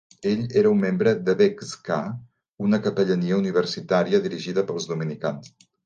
Ell 0.29 0.45
era 0.61 0.69
un 0.75 0.79
membre 0.85 1.13
de 1.27 1.35
Beczka, 1.41 1.99
una 2.69 2.81
capellania 2.89 3.39
universitària 3.45 4.25
dirigida 4.29 4.69
pels 4.73 4.93
dominicans. 4.95 5.59